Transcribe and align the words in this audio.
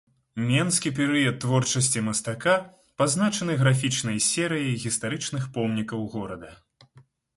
Менскі 0.51 0.91
перыяд 0.99 1.35
творчасці 1.43 2.03
мастака 2.07 2.55
пазначаны 3.01 3.59
графічнай 3.61 4.17
серыяй 4.29 4.77
гістарычных 4.85 5.43
помнікаў 5.59 5.99
горада. 6.15 6.51